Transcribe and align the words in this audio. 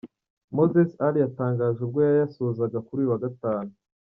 Moses 0.55 0.89
Ali 1.05 1.19
yatangaje 1.23 1.79
ubwo 1.83 1.99
yayasozaga 2.07 2.77
kuri 2.85 2.99
uyu 3.01 3.11
wa 3.13 3.21
gatanu. 3.25 3.71